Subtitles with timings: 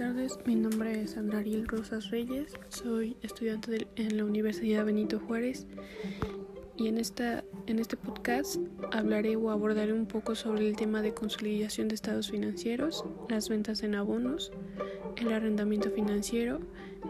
[0.00, 5.66] tardes, mi nombre es Andrariel Rosas Reyes, soy estudiante de, en la Universidad Benito Juárez.
[6.74, 8.56] Y en, esta, en este podcast
[8.92, 13.82] hablaré o abordaré un poco sobre el tema de consolidación de estados financieros, las ventas
[13.82, 14.52] en abonos,
[15.16, 16.60] el arrendamiento financiero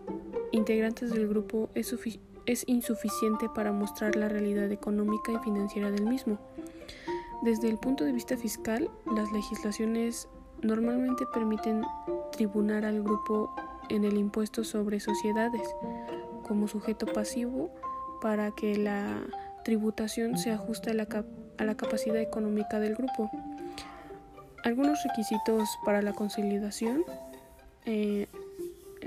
[0.53, 1.93] integrantes del grupo es,
[2.67, 6.39] insuficiente para mostrar la realidad económica y financiera del mismo.
[7.43, 10.29] Desde el punto de vista fiscal, las legislaciones
[10.61, 11.83] normalmente permiten
[12.31, 13.53] tribunar al grupo
[13.89, 15.67] en el impuesto sobre sociedades
[16.43, 17.71] como sujeto pasivo
[18.21, 19.21] para que la
[19.65, 23.29] tributación se ajuste a la capacidad económica del grupo.
[24.63, 27.03] Algunos requisitos para la consolidación
[27.85, 28.27] eh,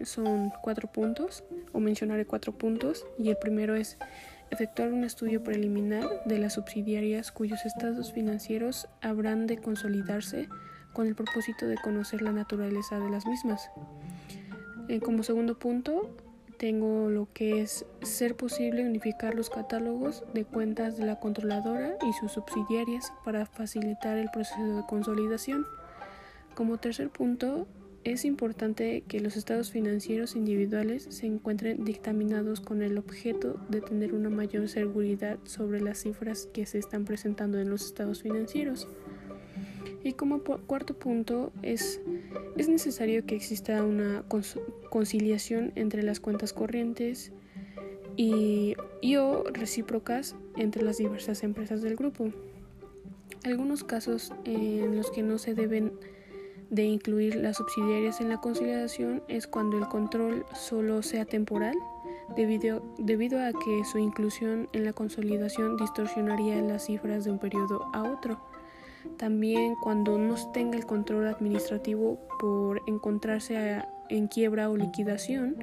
[0.05, 3.99] son cuatro puntos, o mencionaré cuatro puntos, y el primero es
[4.51, 10.49] efectuar un estudio preliminar de las subsidiarias cuyos estados financieros habrán de consolidarse
[10.93, 13.71] con el propósito de conocer la naturaleza de las mismas.
[14.89, 16.17] Eh, como segundo punto,
[16.65, 22.15] tengo lo que es ser posible unificar los catálogos de cuentas de la controladora y
[22.15, 25.67] sus subsidiarias para facilitar el proceso de consolidación.
[26.55, 27.67] Como tercer punto,
[28.03, 34.15] es importante que los estados financieros individuales se encuentren dictaminados con el objeto de tener
[34.15, 38.89] una mayor seguridad sobre las cifras que se están presentando en los estados financieros.
[40.05, 42.01] Y como cuarto punto, es,
[42.59, 44.23] es necesario que exista una
[44.91, 47.33] conciliación entre las cuentas corrientes
[48.15, 52.29] y, y o recíprocas entre las diversas empresas del grupo.
[53.45, 55.93] Algunos casos en los que no se deben
[56.71, 61.77] de incluir las subsidiarias en la conciliación es cuando el control solo sea temporal,
[62.37, 67.89] debido, debido a que su inclusión en la consolidación distorsionaría las cifras de un periodo
[67.95, 68.39] a otro.
[69.19, 75.57] También cuando no tenga el control administrativo por encontrarse en quiebra o liquidación.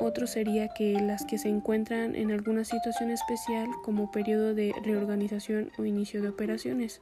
[0.00, 5.70] Otro sería que las que se encuentran en alguna situación especial como periodo de reorganización
[5.78, 7.00] o inicio de operaciones.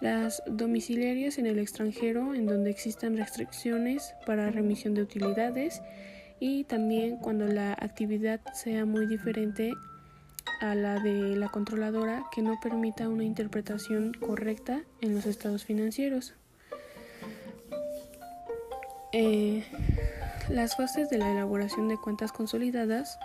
[0.00, 5.82] Las domiciliarias en el extranjero en donde existan restricciones para remisión de utilidades
[6.38, 9.72] y también cuando la actividad sea muy diferente
[10.60, 16.34] a la de la controladora que no permita una interpretación correcta en los estados financieros.
[19.12, 19.64] Eh,
[20.50, 23.18] las fases de la elaboración de cuentas consolidadas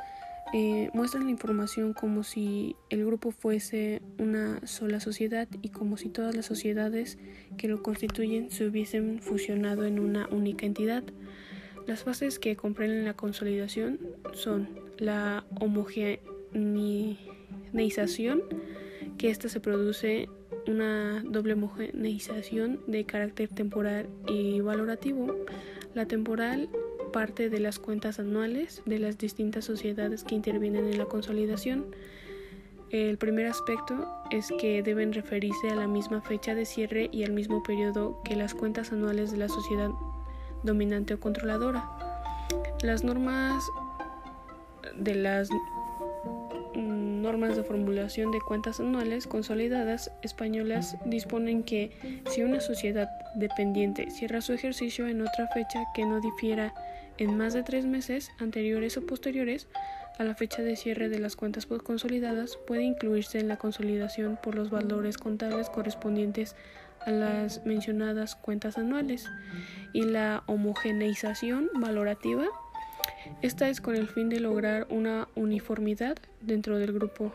[0.53, 6.09] eh, muestran la información como si el grupo fuese una sola sociedad y como si
[6.09, 7.17] todas las sociedades
[7.57, 11.03] que lo constituyen se hubiesen fusionado en una única entidad.
[11.87, 13.99] Las fases que comprenden la consolidación
[14.34, 15.46] son la
[16.55, 18.41] homogeneización,
[19.17, 20.29] que ésta se produce
[20.67, 25.35] una doble homogeneización de carácter temporal y valorativo.
[25.93, 26.69] La temporal
[27.13, 31.85] parte de las cuentas anuales de las distintas sociedades que intervienen en la consolidación.
[32.90, 37.31] El primer aspecto es que deben referirse a la misma fecha de cierre y al
[37.31, 39.91] mismo periodo que las cuentas anuales de la sociedad
[40.63, 41.90] dominante o controladora.
[42.84, 43.63] Las normas
[44.97, 45.49] de las
[47.25, 54.41] normas de formulación de cuentas anuales consolidadas españolas disponen que si una sociedad dependiente cierra
[54.41, 56.73] su ejercicio en otra fecha que no difiera
[57.17, 59.67] en más de tres meses anteriores o posteriores
[60.19, 64.53] a la fecha de cierre de las cuentas consolidadas puede incluirse en la consolidación por
[64.53, 66.55] los valores contables correspondientes
[67.05, 69.25] a las mencionadas cuentas anuales
[69.93, 72.45] y la homogeneización valorativa.
[73.41, 77.33] Esta es con el fin de lograr una uniformidad dentro del grupo.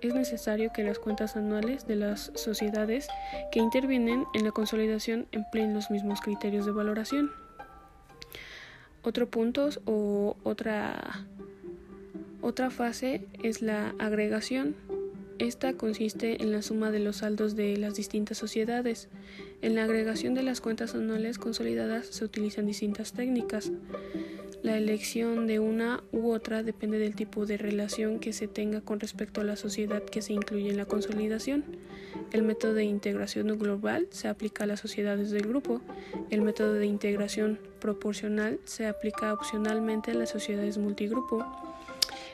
[0.00, 3.08] Es necesario que las cuentas anuales de las sociedades
[3.52, 7.30] que intervienen en la consolidación empleen los mismos criterios de valoración.
[9.02, 11.26] Otro punto o otra
[12.44, 14.76] otra fase es la agregación.
[15.38, 19.08] Esta consiste en la suma de los saldos de las distintas sociedades.
[19.62, 23.72] En la agregación de las cuentas anuales consolidadas se utilizan distintas técnicas.
[24.64, 28.98] La elección de una u otra depende del tipo de relación que se tenga con
[28.98, 31.64] respecto a la sociedad que se incluye en la consolidación.
[32.32, 35.82] El método de integración global se aplica a las sociedades del grupo.
[36.30, 41.44] El método de integración proporcional se aplica opcionalmente a las sociedades multigrupo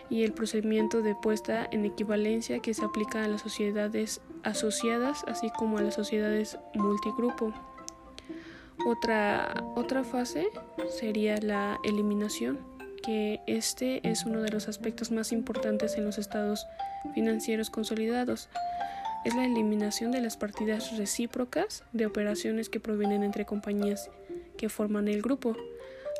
[0.09, 5.51] y el procedimiento de puesta en equivalencia que se aplica a las sociedades asociadas así
[5.59, 7.53] como a las sociedades multigrupo.
[8.87, 10.49] Otra, otra fase
[10.89, 12.59] sería la eliminación,
[13.03, 16.67] que este es uno de los aspectos más importantes en los estados
[17.15, 18.49] financieros consolidados.
[19.25, 24.11] Es la eliminación de las partidas recíprocas de operaciones que provienen entre compañías
[24.57, 25.57] que forman el grupo.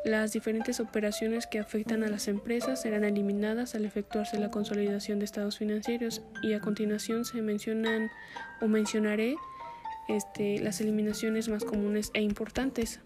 [0.05, 5.25] Las diferentes operaciones que afectan a las empresas serán eliminadas al efectuarse la consolidación de
[5.25, 8.09] estados financieros y a continuación se mencionan
[8.61, 9.35] o mencionaré
[10.07, 12.99] este, las eliminaciones más comunes e importantes.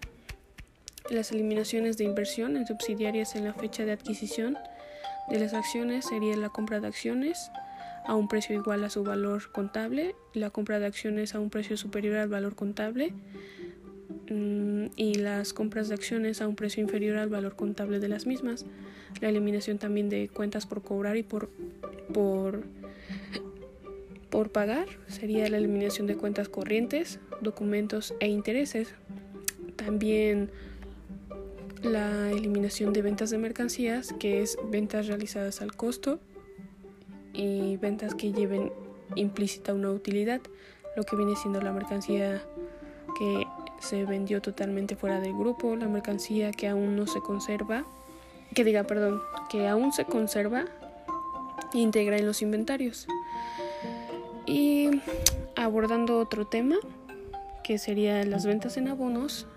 [1.09, 4.57] Las eliminaciones de inversión en subsidiarias en la fecha de adquisición
[5.29, 7.51] de las acciones sería la compra de acciones
[8.05, 11.75] a un precio igual a su valor contable, la compra de acciones a un precio
[11.75, 13.13] superior al valor contable,
[14.29, 18.25] Mm, y las compras de acciones a un precio inferior al valor contable de las
[18.25, 18.65] mismas,
[19.21, 21.49] la eliminación también de cuentas por cobrar y por,
[22.11, 22.63] por,
[24.35, 28.93] por pagar, sería la eliminación de cuentas corrientes, documentos e intereses,
[29.77, 30.51] también
[31.81, 36.19] la eliminación de ventas de mercancías, que es ventas realizadas al costo
[37.31, 38.73] y ventas que lleven
[39.15, 40.41] implícita una utilidad,
[40.97, 42.43] lo que viene siendo la mercancía
[43.17, 43.47] que
[43.79, 47.85] se vendió totalmente fuera del grupo, la mercancía que aún no se conserva,
[48.53, 50.65] que diga, perdón, que aún se conserva
[51.73, 53.07] integra en los inventarios.
[54.45, 55.01] Y
[55.55, 56.75] abordando otro tema,
[57.63, 59.47] que sería las ventas en abonos,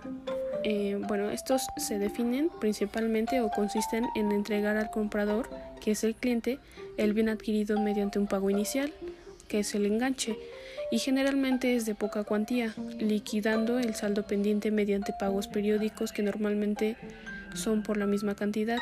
[0.65, 5.49] eh, bueno, estos se definen principalmente o consisten en entregar al comprador,
[5.81, 6.59] que es el cliente,
[6.97, 8.93] el bien adquirido mediante un pago inicial,
[9.47, 10.37] que es el enganche
[10.91, 16.97] y generalmente es de poca cuantía, liquidando el saldo pendiente mediante pagos periódicos que normalmente
[17.55, 18.79] son por la misma cantidad.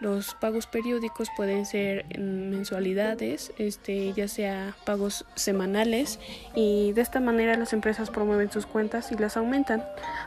[0.00, 6.18] Los pagos periódicos pueden ser mensualidades, este, ya sea pagos semanales,
[6.54, 9.84] y de esta manera las empresas promueven sus cuentas y las aumentan.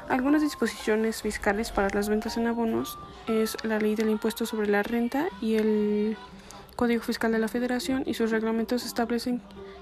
[0.09, 4.83] Algunas disposiciones fiscales para las ventas en abonos es la ley del impuesto sobre la
[4.83, 6.17] renta y el
[6.75, 9.41] Código Fiscal de la Federación y sus reglamentos establecen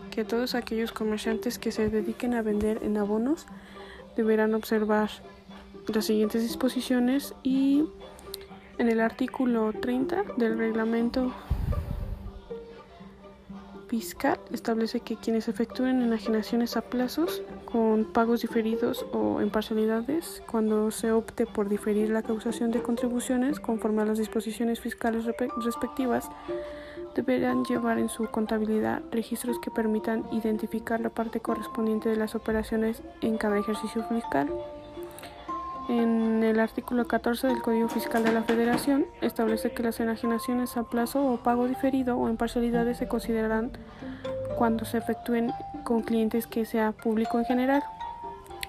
[0.09, 3.45] que todos aquellos comerciantes que se dediquen a vender en abonos
[4.15, 5.09] deberán observar
[5.87, 7.85] las siguientes disposiciones y
[8.81, 11.31] en el artículo 30 del reglamento
[13.87, 20.89] fiscal establece que quienes efectúen enajenaciones a plazos con pagos diferidos o en parcialidades, cuando
[20.89, 25.25] se opte por diferir la causación de contribuciones conforme a las disposiciones fiscales
[25.63, 26.27] respectivas,
[27.13, 33.03] deberán llevar en su contabilidad registros que permitan identificar la parte correspondiente de las operaciones
[33.21, 34.49] en cada ejercicio fiscal.
[35.89, 40.83] En el artículo 14 del Código Fiscal de la Federación establece que las enajenaciones a
[40.83, 43.71] plazo o pago diferido o en parcialidades se considerarán
[44.57, 45.51] cuando se efectúen
[45.83, 47.83] con clientes que sea público en general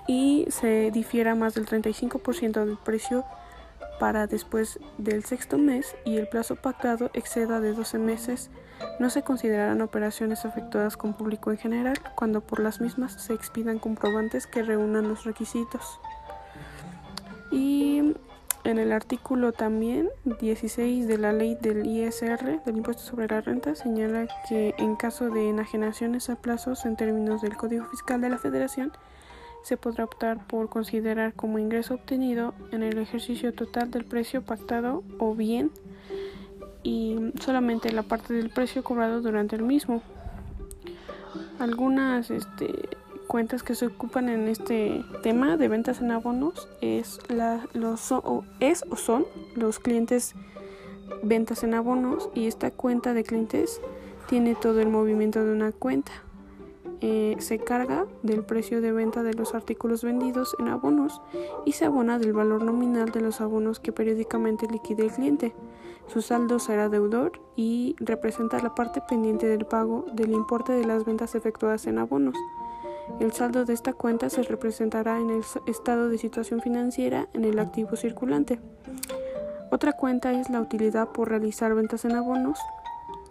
[0.07, 3.25] y se difiera más del 35% del precio
[4.03, 8.51] para después del sexto mes y el plazo pactado exceda de 12 meses,
[8.99, 13.79] no se considerarán operaciones efectuadas con público en general cuando por las mismas se expidan
[13.79, 16.01] comprobantes que reúnan los requisitos.
[17.53, 18.15] Y
[18.65, 23.75] en el artículo también 16 de la ley del ISR, del impuesto sobre la renta,
[23.75, 28.39] señala que en caso de enajenaciones a plazos en términos del Código Fiscal de la
[28.39, 28.93] Federación,
[29.63, 35.05] se podrá optar por considerar como ingreso obtenido en el ejercicio total del precio pactado
[35.19, 35.71] o bien
[36.83, 40.03] y solamente la parte del precio cobrado durante el mismo.
[41.59, 42.89] Algunas este,
[43.33, 47.19] cuentas que se ocupan en este tema de ventas en abonos es,
[47.73, 49.25] los, o, es o son
[49.55, 50.35] los clientes
[51.23, 53.81] ventas en abonos y esta cuenta de clientes
[54.29, 56.13] tiene todo el movimiento de una cuenta.
[57.01, 61.23] Eh, se carga del precio de venta de los artículos vendidos en abonos
[61.65, 65.55] y se abona del valor nominal de los abonos que periódicamente liquide el cliente.
[66.07, 71.07] Su saldo será deudor y representa la parte pendiente del pago del importe de las
[71.07, 72.37] ventas efectuadas en abonos.
[73.21, 77.59] El saldo de esta cuenta se representará en el estado de situación financiera en el
[77.59, 78.59] activo circulante.
[79.71, 82.59] Otra cuenta es la utilidad por realizar ventas en abonos.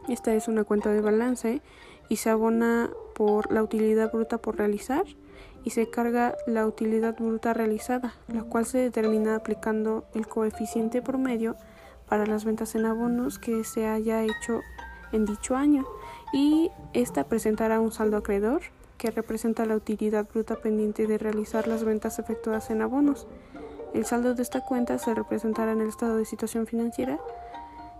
[0.07, 1.61] Esta es una cuenta de balance
[2.09, 5.03] y se abona por la utilidad bruta por realizar
[5.63, 11.55] y se carga la utilidad bruta realizada, la cual se determina aplicando el coeficiente promedio
[12.07, 14.61] para las ventas en abonos que se haya hecho
[15.11, 15.85] en dicho año
[16.33, 18.61] y esta presentará un saldo acreedor
[19.01, 23.25] que representa la utilidad bruta pendiente de realizar las ventas efectuadas en abonos.
[23.95, 27.19] El saldo de esta cuenta se representará en el estado de situación financiera,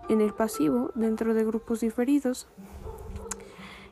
[0.09, 2.47] en el pasivo, dentro de grupos diferidos,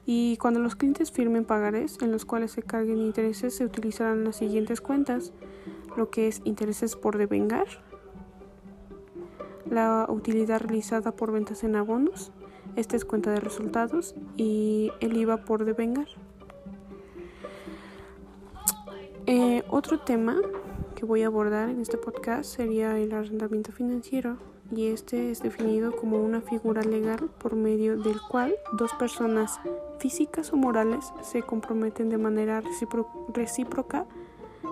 [0.06, 4.36] y cuando los clientes firmen pagarés en los cuales se carguen intereses se utilizarán las
[4.36, 5.34] siguientes cuentas,
[5.98, 7.66] lo que es intereses por devengar,
[9.68, 12.32] la utilidad realizada por ventas en abonos,
[12.76, 16.08] esta es cuenta de resultados y el IVA por devengar.
[19.32, 20.38] Eh, otro tema
[20.96, 24.38] que voy a abordar en este podcast sería el arrendamiento financiero
[24.76, 29.60] y este es definido como una figura legal por medio del cual dos personas
[30.00, 32.64] físicas o morales se comprometen de manera
[33.32, 34.08] recíproca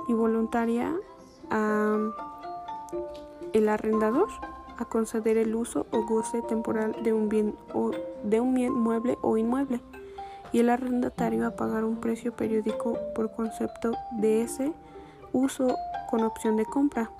[0.08, 0.92] y voluntaria
[1.52, 2.00] a
[3.54, 4.30] el arrendador
[4.80, 7.92] a conceder el uso o goce temporal de un bien o
[8.24, 9.82] de un bien mueble o inmueble
[10.52, 14.74] y el arrendatario a pagar un precio periódico por concepto de ese
[15.34, 15.76] uso
[16.10, 17.12] con opción de compra.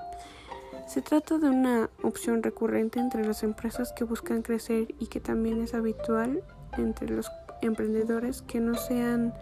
[0.88, 5.62] Se trata de una opción recurrente entre las empresas que buscan crecer y que también
[5.62, 6.44] es habitual
[6.78, 7.30] entre los
[7.62, 9.34] emprendedores que no sean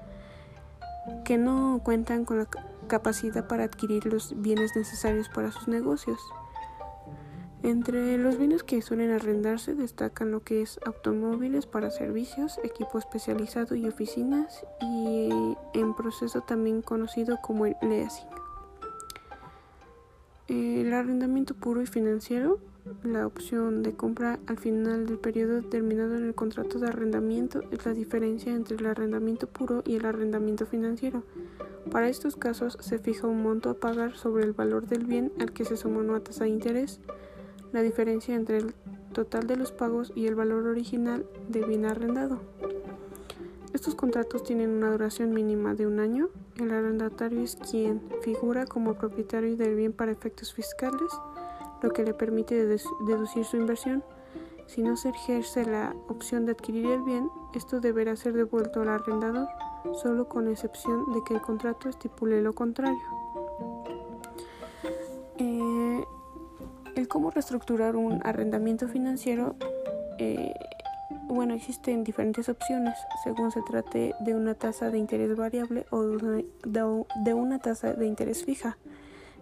[1.24, 2.48] que no cuentan con la
[2.88, 6.20] capacidad para adquirir los bienes necesarios para sus negocios.
[7.66, 13.74] Entre los bienes que suelen arrendarse destacan lo que es automóviles para servicios, equipo especializado
[13.74, 15.30] y oficinas y
[15.74, 18.28] en proceso también conocido como el leasing.
[20.48, 22.60] El arrendamiento puro y financiero,
[23.02, 27.84] la opción de compra al final del periodo determinado en el contrato de arrendamiento es
[27.84, 31.24] la diferencia entre el arrendamiento puro y el arrendamiento financiero.
[31.90, 35.52] Para estos casos se fija un monto a pagar sobre el valor del bien al
[35.52, 37.00] que se suma una tasa de interés.
[37.76, 38.74] La diferencia entre el
[39.12, 42.40] total de los pagos y el valor original del bien arrendado.
[43.74, 48.94] Estos contratos tienen una duración mínima de un año el arrendatario es quien figura como
[48.94, 51.12] propietario del bien para efectos fiscales,
[51.82, 54.06] lo que le permite deducir su inversión.
[54.68, 58.88] Si no se ejerce la opción de adquirir el bien, esto deberá ser devuelto al
[58.88, 59.50] arrendador,
[60.02, 63.25] solo con excepción de que el contrato estipule lo contrario.
[67.08, 69.56] Cómo reestructurar un arrendamiento financiero
[70.18, 70.54] eh,
[71.28, 77.34] bueno, existen diferentes opciones según se trate de una tasa de interés variable o de
[77.34, 78.78] una tasa de interés fija.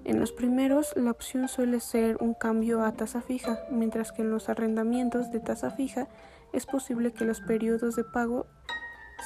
[0.03, 4.31] En los primeros, la opción suele ser un cambio a tasa fija, mientras que en
[4.31, 6.07] los arrendamientos de tasa fija
[6.51, 8.45] es posible que los periodos de pago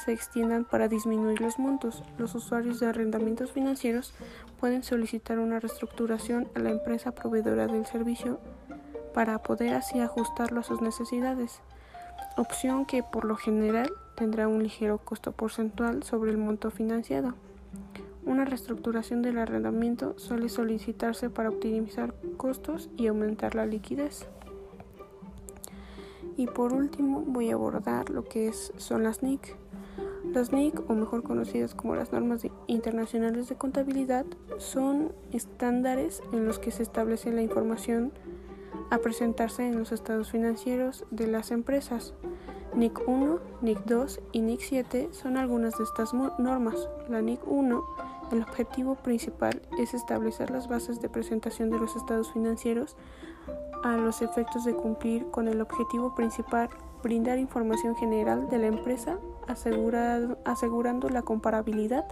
[0.04, 2.02] se extiendan para disminuir los montos.
[2.18, 4.14] Los usuarios de arrendamientos financieros
[4.60, 8.40] pueden solicitar una reestructuración a la empresa proveedora del servicio
[9.14, 11.60] para poder así ajustarlo a sus necesidades
[12.40, 17.34] opción que por lo general tendrá un ligero costo porcentual sobre el monto financiado.
[18.24, 24.26] Una reestructuración del arrendamiento suele solicitarse para optimizar costos y aumentar la liquidez.
[26.36, 29.56] Y por último voy a abordar lo que son las NIC.
[30.32, 34.26] Las NIC, o mejor conocidas como las normas internacionales de contabilidad,
[34.58, 38.12] son estándares en los que se establece la información
[38.90, 42.14] a presentarse en los estados financieros de las empresas.
[42.74, 46.88] NIC 1, NIC 2 y NIC 7 son algunas de estas normas.
[47.08, 47.84] La NIC 1,
[48.30, 52.96] el objetivo principal es establecer las bases de presentación de los estados financieros
[53.82, 56.68] a los efectos de cumplir con el objetivo principal,
[57.02, 59.18] brindar información general de la empresa,
[59.48, 62.04] asegurando la comparabilidad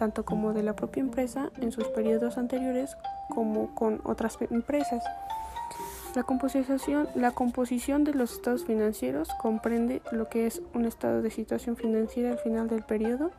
[0.00, 2.96] tanto como de la propia empresa en sus periodos anteriores
[3.28, 5.04] como con otras empresas.
[6.14, 11.30] La composición, la composición de los estados financieros comprende lo que es un estado de
[11.30, 13.30] situación financiera al final del periodo,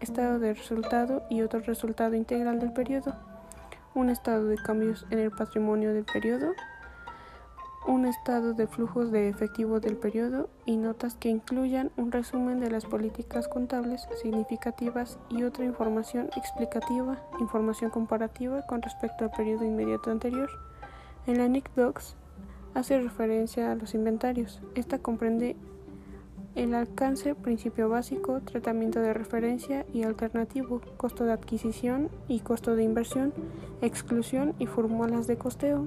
[0.00, 3.14] estado de resultado y otro resultado integral del periodo,
[3.94, 6.54] un estado de cambios en el patrimonio del periodo,
[7.88, 12.70] un estado de flujos de efectivo del periodo y notas que incluyan un resumen de
[12.70, 20.10] las políticas contables significativas y otra información explicativa, información comparativa con respecto al periodo inmediato
[20.10, 20.50] anterior.
[21.26, 22.14] En la NIC Docs
[22.74, 24.60] hace referencia a los inventarios.
[24.74, 25.56] Esta comprende
[26.56, 32.82] el alcance, principio básico, tratamiento de referencia y alternativo, costo de adquisición y costo de
[32.82, 33.32] inversión,
[33.80, 35.86] exclusión y fórmulas de costeo.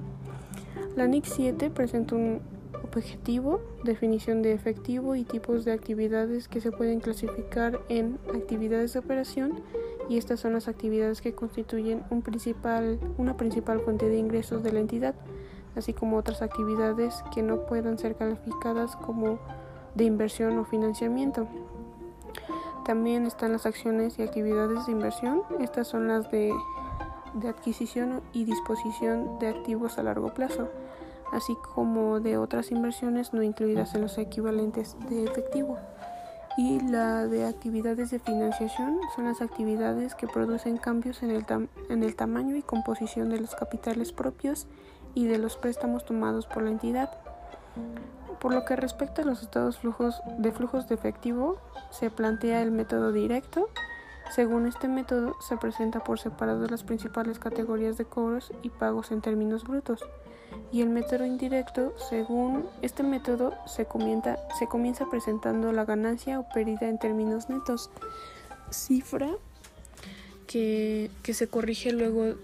[0.94, 2.40] La NIC 7 presenta un
[2.84, 8.98] objetivo, definición de efectivo y tipos de actividades que se pueden clasificar en actividades de
[8.98, 9.62] operación
[10.10, 15.14] y estas son las actividades que constituyen una principal fuente de ingresos de la entidad,
[15.76, 19.38] así como otras actividades que no puedan ser calificadas como
[19.94, 21.48] de inversión o financiamiento.
[22.84, 26.52] También están las acciones y actividades de inversión, estas son las de
[27.34, 30.68] de adquisición y disposición de activos a largo plazo,
[31.32, 35.78] así como de otras inversiones no incluidas en los equivalentes de efectivo.
[36.58, 41.46] Y la de actividades de financiación son las actividades que producen cambios en el,
[41.88, 44.66] en el tamaño y composición de los capitales propios
[45.14, 47.10] y de los préstamos tomados por la entidad.
[48.38, 51.56] Por lo que respecta a los estados flujos de flujos de efectivo,
[51.90, 53.68] se plantea el método directo,
[54.34, 59.20] según este método, se presenta por separado las principales categorías de cobros y pagos en
[59.20, 60.00] términos brutos.
[60.72, 66.48] Y el método indirecto, según este método, se comienza, se comienza presentando la ganancia o
[66.48, 67.90] pérdida en términos netos,
[68.70, 69.30] cifra
[70.46, 72.36] que, que se corrige luego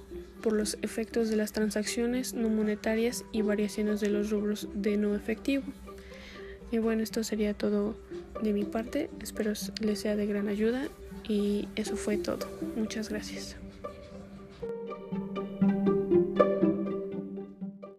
[0.42, 5.14] por los efectos de las transacciones no monetarias y variaciones de los rubros de no
[5.14, 5.64] efectivo.
[6.70, 7.96] Y bueno, esto sería todo
[8.42, 9.08] de mi parte.
[9.22, 10.88] Espero les sea de gran ayuda
[11.28, 12.48] y eso fue todo.
[12.76, 13.56] Muchas gracias.